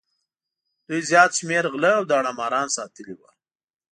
[0.87, 3.29] دوی زیات شمېر غله او داړه ماران ساتلي وو.